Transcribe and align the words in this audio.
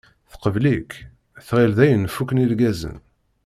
Teqbel-ik, 0.31 0.91
tɣill 1.47 1.73
dayen 1.77 2.11
fukken 2.15 2.41
irgazen. 2.43 2.97